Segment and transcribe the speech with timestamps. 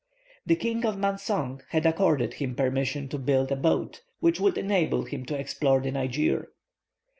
[0.47, 5.05] The King of Mansong had accorded him permission to build a boat, which would enable
[5.05, 6.49] him to explore the Niger.